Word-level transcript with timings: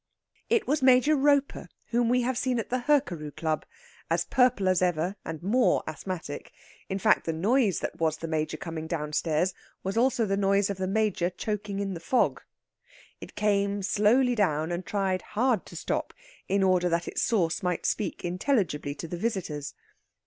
It 0.49 0.65
was 0.67 0.81
Major 0.81 1.15
Roper 1.15 1.69
whom 1.89 2.09
we 2.09 2.21
have 2.23 2.35
seen 2.35 2.57
at 2.57 2.71
the 2.71 2.79
Hurkaru 2.79 3.29
Club, 3.35 3.67
as 4.09 4.25
purple 4.25 4.67
as 4.67 4.81
ever 4.81 5.15
and 5.23 5.43
more 5.43 5.83
asthmatic 5.85 6.51
in 6.89 6.97
fact, 6.97 7.27
the 7.27 7.33
noise 7.33 7.81
that 7.81 7.99
was 7.99 8.17
the 8.17 8.27
Major 8.27 8.57
coming 8.57 8.87
downstairs 8.87 9.53
was 9.83 9.97
also 9.97 10.25
the 10.25 10.35
noise 10.35 10.71
of 10.71 10.77
the 10.77 10.87
Major 10.87 11.29
choking 11.29 11.77
in 11.79 11.93
the 11.93 11.99
fog. 11.99 12.41
It 13.19 13.35
came 13.35 13.83
slowly 13.83 14.33
down, 14.33 14.71
and 14.71 14.83
tried 14.83 15.21
hard 15.21 15.67
to 15.67 15.75
stop, 15.75 16.15
in 16.47 16.63
order 16.63 16.89
that 16.89 17.07
its 17.07 17.21
source 17.21 17.61
might 17.61 17.85
speak 17.85 18.25
intelligibly 18.25 18.95
to 18.95 19.07
the 19.07 19.17
visitors. 19.17 19.75